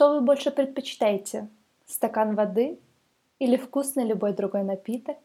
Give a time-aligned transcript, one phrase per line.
[0.00, 1.50] Что вы больше предпочитаете?
[1.84, 2.78] Стакан воды
[3.38, 5.18] или вкусный любой другой напиток?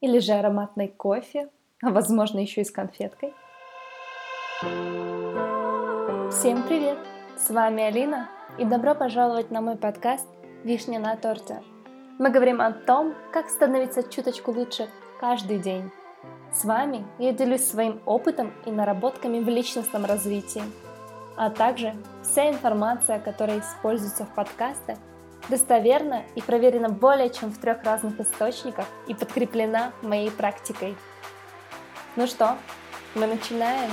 [0.00, 1.50] Или же ароматный кофе,
[1.82, 3.34] а возможно еще и с конфеткой?
[6.30, 6.96] Всем привет!
[7.36, 10.26] С вами Алина и добро пожаловать на мой подкаст
[10.64, 11.62] «Вишня на торте».
[12.18, 14.88] Мы говорим о том, как становиться чуточку лучше
[15.20, 15.90] каждый день.
[16.54, 20.62] С вами я делюсь своим опытом и наработками в личностном развитии–
[21.36, 24.98] а также вся информация, которая используется в подкастах,
[25.48, 30.96] достоверна и проверена более чем в трех разных источниках и подкреплена моей практикой.
[32.16, 32.56] Ну что,
[33.14, 33.90] мы начинаем.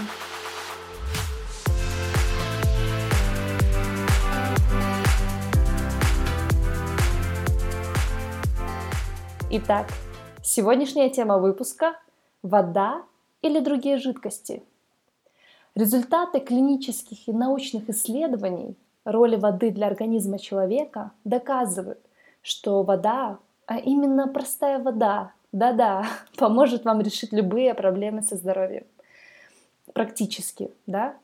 [9.56, 9.88] Итак,
[10.42, 11.96] сегодняшняя тема выпуска–
[12.42, 13.04] вода
[13.44, 14.64] или другие жидкости–
[15.76, 22.00] Результаты клинических и научных исследований роли воды для организма человека доказывают,
[22.44, 26.06] что вода, а именно простая вода, да-да,
[26.38, 28.84] поможет вам решить любые проблемы со здоровьем.
[29.94, 31.16] Практически, да?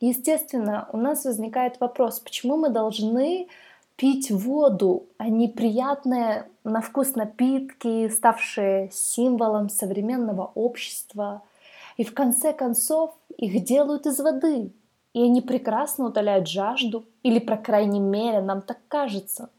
[0.00, 3.46] Естественно, у нас возникает вопрос, почему мы должны
[3.94, 11.42] пить воду, а не приятные на вкус напитки, ставшие символом современного общества–
[12.00, 14.72] и в конце концов их делают из воды,
[15.12, 19.50] и они прекрасно утоляют жажду, или, по крайней мере, нам так кажется.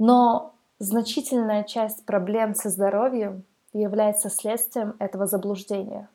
[0.00, 6.08] Но значительная часть проблем со здоровьем является следствием этого заблуждения,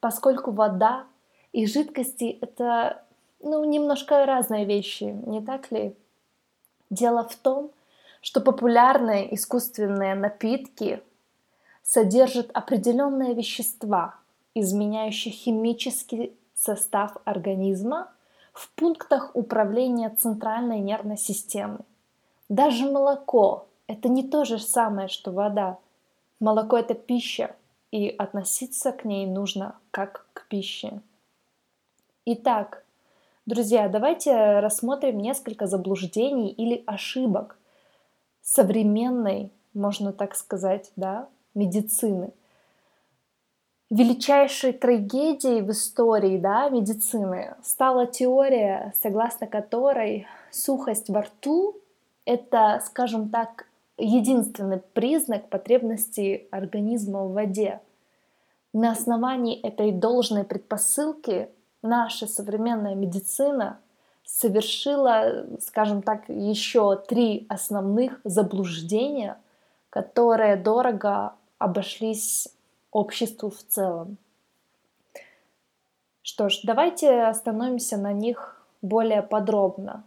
[0.00, 1.04] поскольку вода
[1.52, 3.04] и жидкости— это
[3.38, 5.96] ну, немножко разные вещи, не так ли?
[6.90, 7.70] Дело в том,
[8.20, 11.00] что популярные искусственные напитки
[11.84, 14.16] содержат определенные вещества,
[14.54, 18.12] изменяющих химический состав организма
[18.52, 21.84] в пунктах управления центральной нервной системой.
[22.48, 25.78] Даже молоко– это не то же самое, что вода.
[26.40, 27.56] Молоко– это пища,
[27.90, 31.00] и относиться к ней нужно как к пище.
[32.24, 32.84] Итак,
[33.46, 37.58] друзья, давайте рассмотрим несколько заблуждений или ошибок
[38.40, 42.32] современной, можно так сказать, да, медицины–
[43.94, 51.76] величайшей трагедией в истории да, медицины стала теория, согласно которой сухость во рту—
[52.24, 53.66] это, скажем так,
[53.96, 57.80] единственный признак потребности организма в воде.
[58.72, 61.48] На основании этой должной предпосылки
[61.80, 63.78] наша современная медицина
[64.24, 69.38] совершила, скажем так, еще три основных заблуждения,
[69.90, 72.48] которые дорого обошлись
[72.94, 74.16] обществу в целом.
[76.22, 80.04] Что ж, давайте остановимся на них более подробно,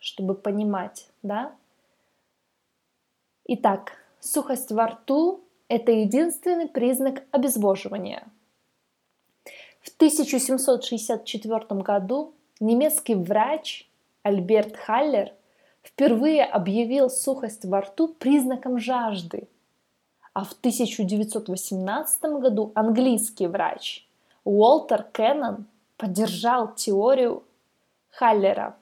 [0.00, 1.52] чтобы понимать, да?
[3.44, 8.26] Итак, сухость во рту– это единственный признак обезвоживания.
[9.80, 13.88] В 1764 году немецкий врач
[14.22, 15.32] Альберт Халлер
[15.82, 19.46] впервые объявил сухость во рту признаком жажды–
[20.32, 24.06] а в 1918 году английский врач
[24.44, 27.42] Уолтер Кеннон поддержал теорию
[28.10, 28.76] Халлера.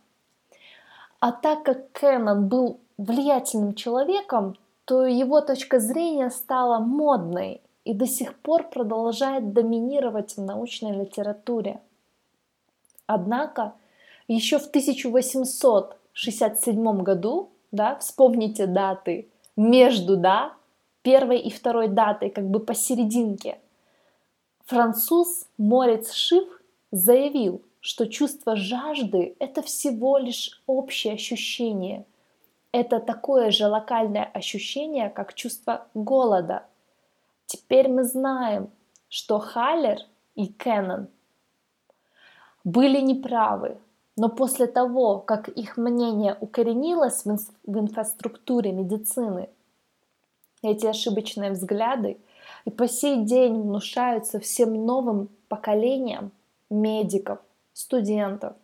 [1.21, 8.07] А так как Кеннон был влиятельным человеком, то его точка зрения стала модной и до
[8.07, 11.81] сих пор продолжает доминировать в научной литературе.
[13.07, 13.73] Однако
[14.29, 20.53] еще в 1867 году, да, вспомните даты, между да,
[21.09, 23.59] первой и второй датой, как бы посерединке.
[24.67, 26.47] Француз Морец Шиф
[26.91, 32.05] заявил, что чувство жажды– это всего лишь общее ощущение.
[32.73, 36.67] Это такое же локальное ощущение, как чувство голода.
[37.47, 38.69] Теперь мы знаем,
[39.09, 40.01] что Халлер
[40.35, 41.09] и Кеннон
[42.65, 43.79] были неправы,
[44.17, 49.49] но после того, как их мнение укоренилось в инфраструктуре медицины–
[50.63, 52.19] эти ошибочные взгляды
[52.65, 56.33] и по сей день внушаются всем новым поколениям
[56.71, 57.39] медиков,
[57.73, 58.55] студентов.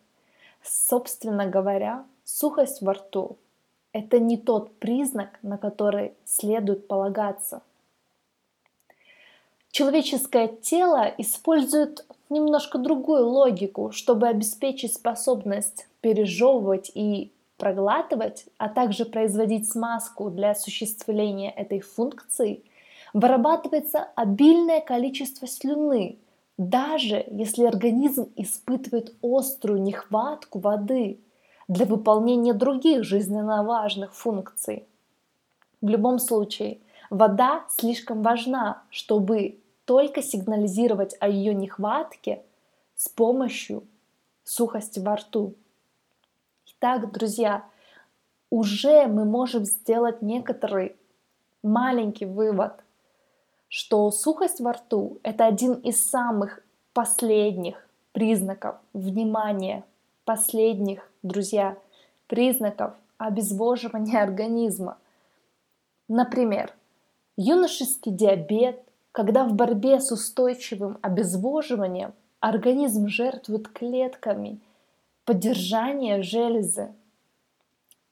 [0.63, 3.37] Собственно говоря, сухость во рту–
[3.93, 7.61] это не тот признак, на который следует полагаться.
[9.71, 19.69] Человеческое тело использует немножко другую логику, чтобы обеспечить способность пережевывать и проглатывать, а также производить
[19.69, 22.63] смазку для осуществления этой функции,
[23.13, 26.19] вырабатывается обильное количество слюны,
[26.57, 31.19] даже если организм испытывает острую нехватку воды.
[31.67, 34.85] для выполнения других жизненно важных функций.
[35.81, 36.79] В любом случае,
[37.09, 42.43] вода слишком важна, чтобы только сигнализировать о ее нехватке
[42.95, 43.83] с помощью
[44.43, 45.55] сухости во рту.
[46.77, 47.63] Итак, друзья,
[48.49, 50.97] уже мы можем сделать некоторый
[51.63, 52.73] маленький вывод,
[53.69, 56.61] что сухость во рту– это один из самых
[56.93, 59.85] последних признаков внимания,
[60.25, 61.77] последних, друзья,
[62.27, 64.97] признаков обезвоживания организма.
[66.09, 66.73] Например,
[67.37, 68.83] юношеский диабет,
[69.13, 74.59] когда в борьбе с устойчивым обезвоживанием организм жертвует клетками
[75.25, 76.93] поддержания железы,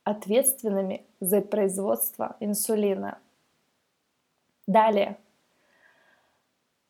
[0.04, 3.19] ответственными за производство инсулина.
[4.68, 5.18] Далее.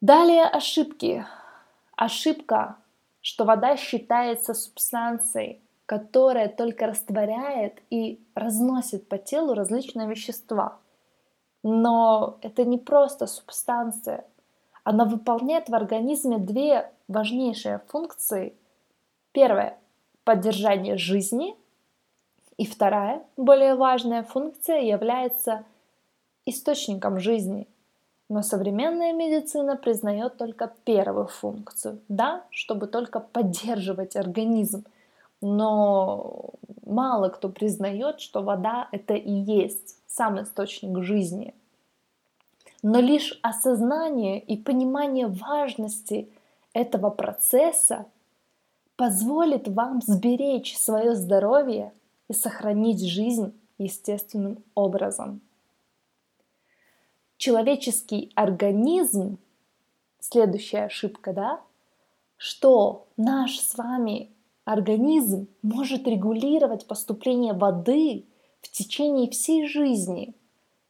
[0.02, 1.26] Далее ошибки.
[1.96, 2.78] Ошибка,
[3.22, 10.80] что вода считается субстанцией, которая только растворяет и разносит по телу различные вещества.
[11.62, 14.26] Но это не просто субстанция.
[14.84, 18.56] Она выполняет в организме две важнейшие функции.
[19.32, 19.78] Первое–
[20.24, 21.56] поддержание жизни.
[22.58, 25.64] И вторая, более важная функция является
[26.46, 27.68] источником жизни.
[28.30, 34.86] Но современная медицина признает только первую функцию, да, чтобы только поддерживать организм.
[35.42, 36.52] Но
[36.86, 41.54] мало кто признает, что вода это и есть сам источник жизни.
[42.82, 46.30] Но лишь осознание и понимание важности
[46.74, 48.06] этого процесса
[48.96, 51.94] позволит вам сберечь свое здоровье
[52.28, 55.42] и сохранить жизнь естественным образом.
[57.38, 59.38] Человеческий организм,
[60.20, 61.62] следующая ошибка, да,
[62.38, 64.32] что наш с вами
[64.66, 68.26] организм может регулировать поступление воды
[68.62, 70.36] в течение всей жизни.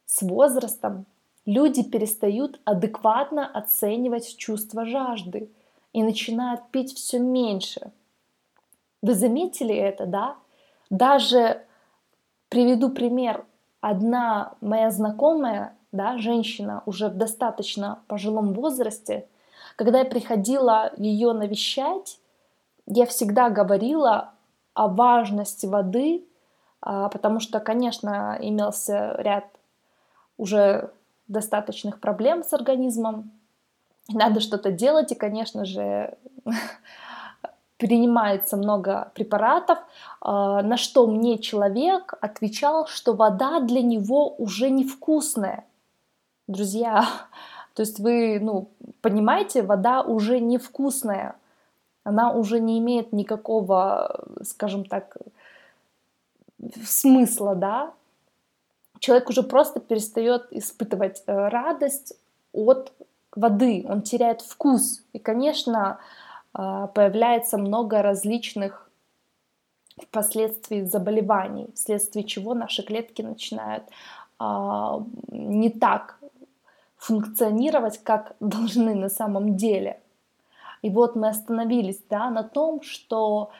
[0.05, 1.05] С возрастом
[1.45, 5.50] люди перестают адекватно оценивать чувство жажды
[5.93, 7.91] и начинают пить все меньше.
[9.01, 10.35] Вы заметили это, да?
[10.89, 11.63] Даже
[12.49, 13.45] приведу пример.
[13.81, 19.27] Одна моя знакомая да, женщина уже в достаточно пожилом возрасте,
[19.75, 22.19] когда я приходила ее навещать,
[22.87, 24.33] я всегда говорила
[24.73, 26.25] о важности воды,
[26.81, 29.45] а, потому что, конечно, имелся ряд
[30.37, 30.91] уже
[31.27, 33.31] достаточных проблем с организмом,
[34.09, 36.17] надо что-то делать, и, конечно же,
[37.77, 39.79] принимается много препаратов,
[40.21, 45.65] а, на что мне человек отвечал, что вода для него уже невкусная.
[46.47, 47.05] Друзья,
[47.73, 48.69] то есть вы, ну,
[49.01, 51.35] понимаете, вода уже невкусная,
[52.03, 55.17] она уже не имеет никакого, скажем так,
[56.85, 57.94] смысла, да.
[59.00, 62.13] Человек уже просто перестает испытывать э, радость
[62.53, 62.94] от
[63.35, 65.03] воды, он теряет вкус.
[65.13, 66.00] И, конечно,
[66.53, 68.89] э, появляется много различных
[70.12, 73.83] последствий заболеваний, вследствие чего наши клетки начинают
[74.39, 76.19] а, не так
[76.97, 80.00] функционировать, как должны на самом деле.
[80.81, 83.51] И вот мы остановились да, на том, что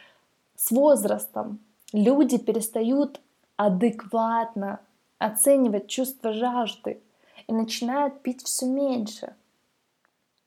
[0.56, 1.60] с возрастом
[1.94, 3.22] люди перестают
[3.56, 4.80] адекватно
[5.20, 7.00] оценивать чувство жажды
[7.48, 9.36] и начинают пить все меньше.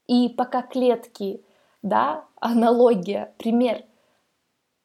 [0.06, 1.42] И пока клетки,
[1.82, 3.84] да, аналогия, пример,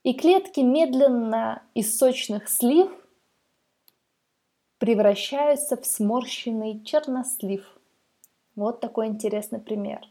[0.03, 2.91] и клетки медленно из сочных слив
[4.79, 7.65] превращаются в сморщенный чернослив–
[8.55, 10.01] вот такой интересный пример.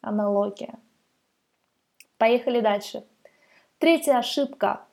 [0.00, 0.78] Аналогия.
[2.16, 3.04] Поехали дальше.
[3.78, 4.84] Третья ошибка.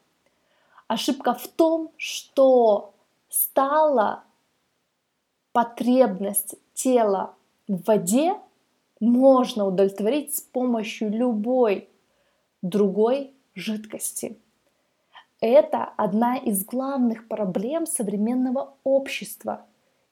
[0.88, 2.94] Ошибка в том, что
[3.30, 4.24] стала
[5.52, 7.34] потребность тела
[7.68, 8.40] в воде
[9.00, 11.90] можно удовлетворить с помощью любой
[12.62, 14.38] другой жидкости.
[15.42, 19.66] Это одна из главных проблем современного общества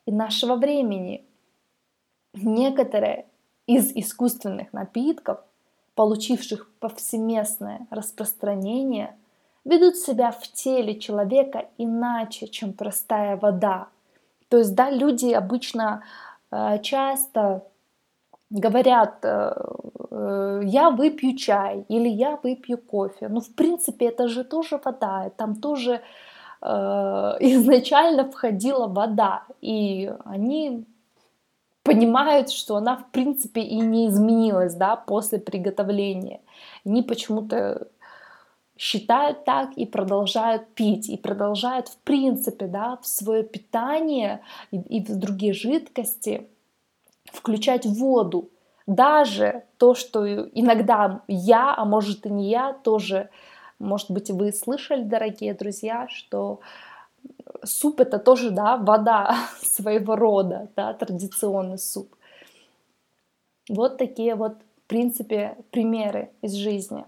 [0.06, 1.24] и нашего времени–
[2.34, 3.26] Некоторые
[3.66, 5.38] из искусственных напитков,
[5.94, 9.16] получивших повсеместное распространение,
[9.64, 13.88] ведут себя в теле человека иначе, чем простая вода.
[14.48, 16.02] То есть, да, люди обычно
[16.50, 17.64] э, часто
[18.50, 19.52] говорят, э,
[20.10, 23.28] э, я выпью чай или я выпью кофе.
[23.28, 26.00] Ну, в принципе, это же тоже вода, там тоже
[26.62, 26.66] э,
[27.40, 30.84] изначально входила вода, и они
[31.82, 36.40] понимают, что она в принципе и не изменилась, да, после приготовления.
[36.86, 37.88] Они почему-то
[38.76, 45.04] считают так и продолжают пить, и продолжают в принципе да, в свое питание и, и
[45.04, 46.48] в другие жидкости
[47.32, 48.50] включать воду.
[48.86, 53.30] Даже то, что иногда я, а может и не я, тоже,
[53.78, 56.60] может быть, вы слышали, дорогие друзья, что
[57.62, 62.14] суп это тоже, да, вода своего рода, да, традиционный суп.
[63.68, 67.04] Вот такие вот, в принципе, примеры из жизни.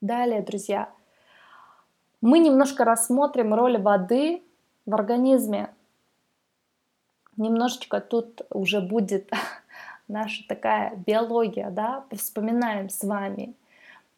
[0.00, 0.90] Далее, друзья,
[2.20, 4.42] мы немножко рассмотрим роль воды
[4.86, 5.74] в организме.
[7.38, 9.30] Немножечко тут уже будет
[10.08, 13.54] наша такая биология, да, вспоминаем с вами,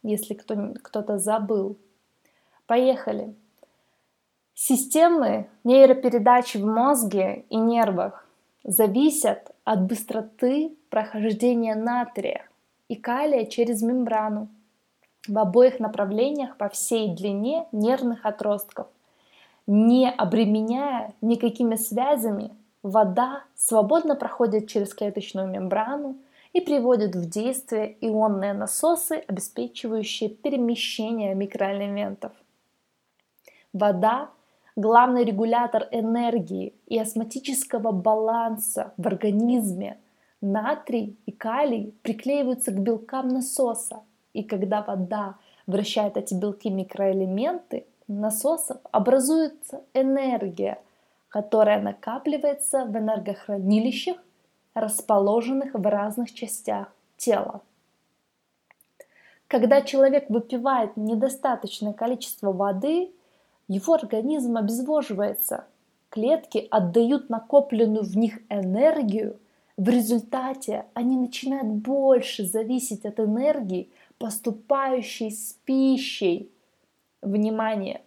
[0.02, 1.76] если кто, кто-то забыл.
[2.66, 3.34] Поехали.
[4.54, 8.26] Системы нейропередачи в мозге и нервах
[8.64, 12.46] зависят от быстроты прохождения натрия
[12.88, 14.48] и калия через мембрану
[15.28, 18.86] в обоих направлениях по всей длине нервных отростков.
[19.66, 26.16] Не обременяя никакими связями, вода свободно проходит через клеточную мембрану
[26.52, 32.32] и приводит в действие ионные насосы, обеспечивающие перемещение микроэлементов.
[33.72, 34.30] Вода–
[34.76, 39.98] главный регулятор энергии и осмотического баланса в организме.
[40.40, 49.82] Натрий и калий приклеиваются к белкам насоса, и когда вода вращает эти белки-микроэлементы насосов, образуется
[49.92, 50.78] энергия,
[51.30, 54.16] которая накапливается в энергохранилищах,
[54.74, 57.62] расположенных в разных частях тела.
[59.46, 63.10] Когда человек выпивает недостаточное количество воды,
[63.68, 65.64] его организм обезвоживается.
[66.08, 69.38] Клетки отдают накопленную в них энергию.
[69.76, 76.50] В результате они начинают больше зависеть от энергии, поступающей с пищей.
[77.22, 78.02] Внимание!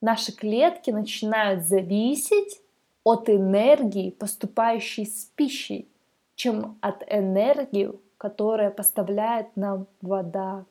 [0.00, 2.60] Наши клетки начинают зависеть
[3.04, 5.88] от энергии, поступающей с пищей,
[6.34, 10.64] чем от энергии, которая поставляет нам вода.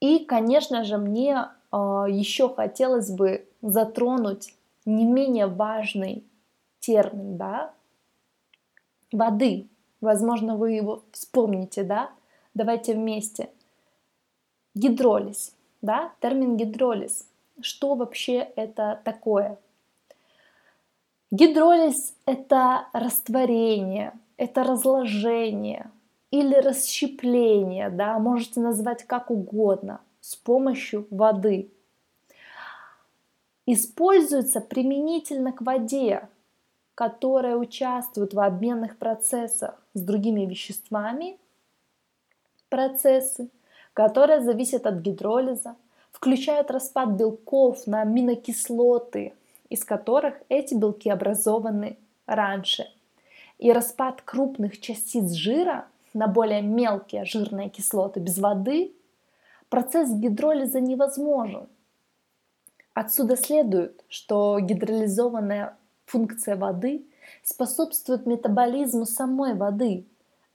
[0.00, 4.54] И, конечно же, мне э, а, еще хотелось бы затронуть
[4.86, 6.24] не менее важный
[6.80, 7.74] термин, да,
[9.12, 9.68] воды.
[10.00, 12.10] Возможно, вы его вспомните, да?
[12.54, 13.50] Давайте вместе.
[14.74, 16.12] Гидролиз, да?
[16.20, 17.26] Термин гидролиз.
[17.60, 19.58] Что вообще это такое?
[21.30, 25.90] Гидролиз– это растворение, это разложение
[26.30, 31.70] или расщепление, да, можете назвать как угодно, с помощью воды.
[33.66, 36.28] Используется применительно к воде,
[36.94, 41.38] которые участвуют в обменных процессах с другими веществами,
[42.68, 43.50] процессы,
[43.94, 45.76] которые зависят от гидролиза,
[46.12, 49.34] включают распад белков на аминокислоты,
[49.68, 52.86] из которых эти белки образованы раньше,
[53.58, 58.92] и распад крупных частиц жира на более мелкие жирные кислоты без воды,
[59.68, 61.68] процесс гидролиза невозможен.
[62.94, 67.06] Отсюда следует, что гидролизованная функция воды
[67.42, 70.04] способствует метаболизму самой воды.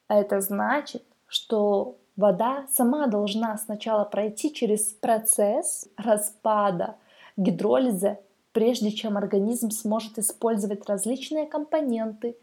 [0.07, 6.95] А это значит, что вода сама должна сначала пройти через процесс распада
[7.37, 8.19] гидролиза,
[8.51, 12.37] прежде чем организм сможет использовать различные компоненты,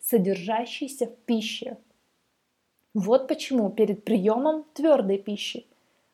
[0.00, 1.78] содержащиеся в пище.
[2.94, 5.66] Вот почему перед приемом твердой пищи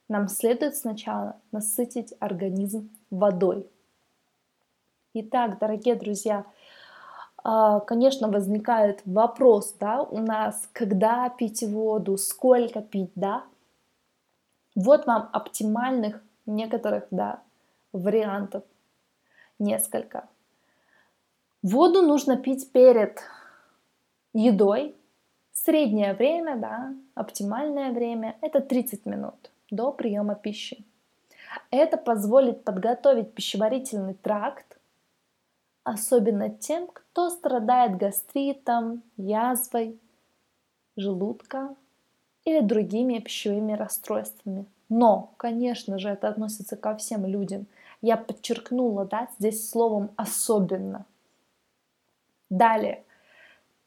[0.09, 3.66] нам следует сначала насытить организм водой.
[5.14, 6.44] Итак, дорогие друзья,
[7.42, 13.44] конечно, возникает вопрос, да, у нас, когда пить воду, сколько пить, да.
[14.75, 17.42] Вот вам оптимальных некоторых, да,
[17.92, 18.62] вариантов,
[19.58, 20.28] несколько.
[21.62, 23.20] Воду нужно пить перед
[24.32, 24.96] едой.
[25.52, 30.84] Среднее время, да, оптимальное время– это 30 минут до приема пищи.
[31.70, 34.72] Это позволит подготовить пищеварительный тракт
[35.85, 39.99] особенно тем, кто страдает гастритом, язвой,
[40.97, 41.75] желудка
[42.45, 44.67] или другими пищевыми расстройствами.
[44.89, 47.67] Но, конечно же, это относится ко всем людям.
[48.01, 51.07] Я подчеркнула, да, здесь словом особенно.
[52.51, 53.05] Далее.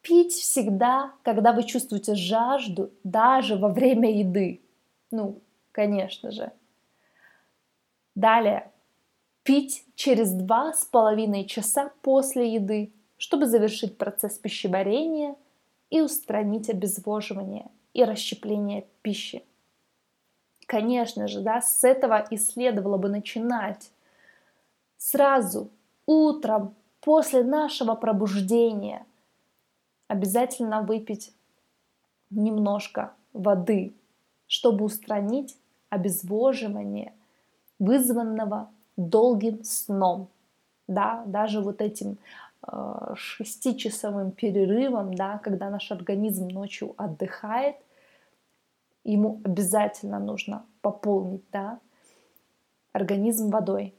[0.00, 4.60] Пить всегда, когда вы чувствуете жажду, даже во время еды.
[5.10, 5.40] Ну,
[5.72, 6.52] конечно же.
[8.14, 8.70] Далее
[9.46, 15.36] пить через два с половиной часа после еды, чтобы завершить процесс пищеварения
[15.88, 19.44] и устранить обезвоживание и расщепление пищи.
[20.66, 23.92] Конечно же, да, с этого и следовало бы начинать.
[24.96, 25.70] Сразу,
[26.06, 29.06] утром, после нашего пробуждения,
[30.08, 31.32] обязательно выпить
[32.30, 33.94] немножко воды,
[34.48, 35.56] чтобы устранить
[35.88, 37.12] обезвоживание,
[37.78, 40.28] вызванного долгим сном.
[40.88, 42.18] Да, даже вот этим
[42.66, 47.76] э, шестичасовым перерывом, да, когда наш организм ночью отдыхает,
[49.02, 51.80] ему обязательно нужно пополнить да,
[52.92, 53.94] организм водой.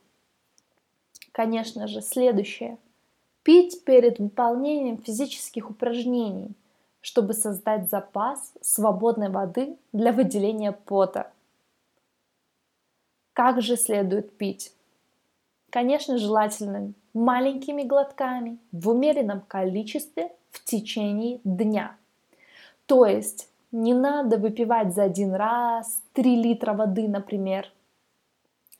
[1.31, 2.77] Конечно же, следующее.
[3.43, 6.55] Пить перед выполнением физических упражнений,
[7.01, 11.31] чтобы создать запас свободной воды для выделения пота.
[13.33, 14.73] Как же следует пить?
[15.77, 21.95] Конечно, желательно маленькими глотками в умеренном количестве в течение дня.
[22.87, 27.71] То есть не надо выпивать за один раз 3 литра воды, например,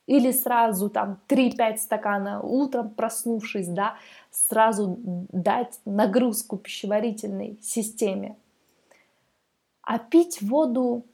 [0.08, 3.94] или сразу там 3-5 стакана утром проснувшись, да,
[4.32, 8.34] сразу дать нагрузку пищеварительной системе.
[9.82, 11.04] А пить воду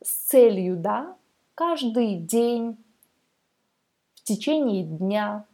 [0.00, 1.16] с целью, да,
[1.56, 2.76] каждый день,
[4.36, 5.44] течение дня,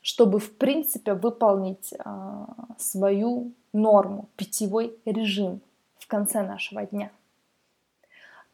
[0.00, 2.46] чтобы, в принципе, выполнить а,
[2.78, 5.60] свою норму, питьевой режим
[5.98, 7.10] в конце нашего дня.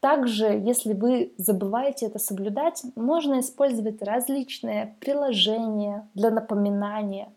[0.01, 7.31] Также, если вы забываете это соблюдать, можно использовать различные приложения для напоминания,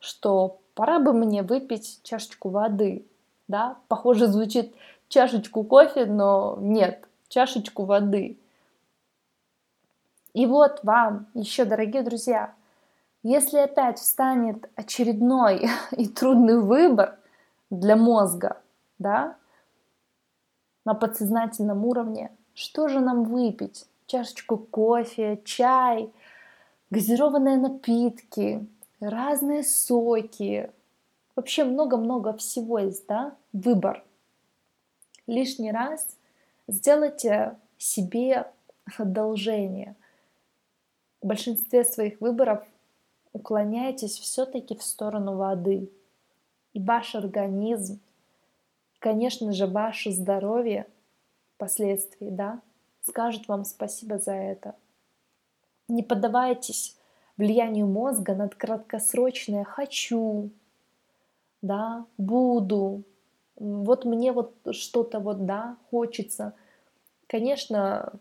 [0.00, 3.06] что пора бы мне выпить чашечку воды.
[3.48, 3.76] Да?
[3.88, 4.74] Похоже, звучит
[5.08, 8.36] чашечку кофе, но нет, чашечку воды.
[10.32, 12.54] И вот вам еще, дорогие друзья,
[13.22, 17.18] если опять встанет очередной и трудный выбор
[17.70, 18.60] для мозга,
[18.98, 19.36] да,
[20.84, 23.86] на подсознательном уровне, что же нам выпить?
[24.06, 26.12] Чашечку кофе, чай,
[26.90, 28.66] газированные напитки,
[29.00, 30.70] разные соки.
[31.36, 33.34] Вообще много-много всего есть, да?
[33.52, 34.04] Выбор.
[35.26, 36.16] Лишний раз
[36.66, 38.50] сделайте себе
[38.98, 39.94] одолжение.
[41.22, 42.64] В большинстве своих выборов
[43.32, 45.90] уклоняйтесь все-таки в сторону воды.
[46.72, 48.00] И ваш организм
[49.00, 50.86] конечно же, ваше здоровье
[51.56, 52.60] впоследствии, да,
[53.02, 54.76] скажет вам спасибо за это.
[55.88, 56.96] Не поддавайтесь
[57.36, 60.50] влиянию мозга над краткосрочное «хочу»,
[61.62, 63.02] да, «буду»,
[63.56, 66.54] вот мне вот что-то вот, да, хочется.
[67.26, 68.12] Конечно,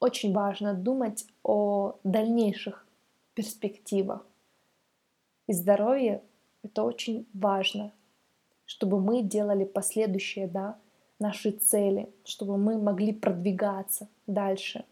[0.00, 2.86] очень важно думать о дальнейших
[3.34, 4.26] перспективах.
[5.46, 6.22] И здоровье—
[6.62, 7.92] это очень важно
[8.68, 10.78] чтобы мы делали последующие, да,
[11.18, 14.84] наши цели, чтобы мы могли продвигаться дальше.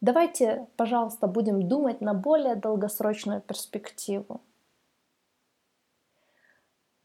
[0.00, 4.40] Давайте, пожалуйста, будем думать на более долгосрочную перспективу.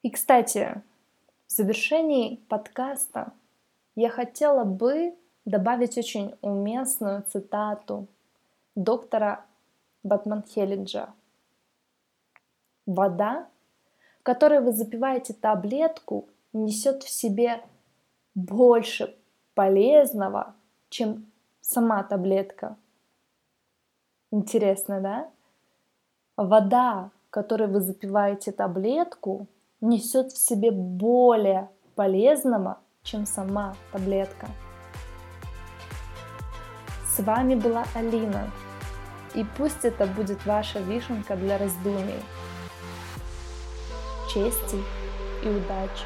[0.01, 0.81] И, кстати,
[1.47, 3.33] в завершении подкаста
[3.97, 8.07] я хотела бы добавить очень уместную цитату
[8.75, 9.45] доктора
[10.03, 11.13] Батман Хеллиджа.
[12.85, 13.47] Вода
[14.27, 17.63] которой вы запиваете таблетку, несет в себе
[18.35, 19.15] больше
[19.55, 20.53] полезного,
[20.89, 21.31] чем
[21.61, 22.75] сама таблетка.
[24.31, 25.29] Интересно, да?
[26.35, 29.47] Вода, которой вы запиваете таблетку,
[29.79, 34.47] несет в себе более полезного, чем сама таблетка.
[37.15, 38.51] С вами была Алина.
[39.33, 42.21] И пусть это будет ваша вишенка для раздумий
[44.33, 44.83] чести
[45.43, 46.05] и удачи.